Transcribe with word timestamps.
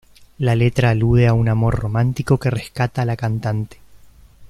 La 0.39 0.55
letra 0.55 0.89
alude 0.89 1.27
a 1.27 1.35
un 1.35 1.47
amor 1.47 1.75
romántico 1.79 2.39
que 2.39 2.49
rescata 2.49 3.03
a 3.03 3.05
la 3.05 3.15
cantante. 3.15 3.77